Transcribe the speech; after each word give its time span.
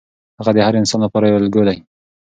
هغه 0.39 0.51
د 0.55 0.59
هر 0.65 0.73
انسان 0.79 0.99
لپاره 1.05 1.25
یو 1.27 1.39
الګو 1.41 1.61
دی. 1.67 1.77